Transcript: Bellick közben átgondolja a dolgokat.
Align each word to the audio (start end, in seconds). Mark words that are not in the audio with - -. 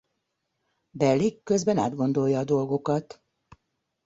Bellick 0.91 1.43
közben 1.43 1.77
átgondolja 1.77 2.39
a 2.39 2.43
dolgokat. 2.43 3.21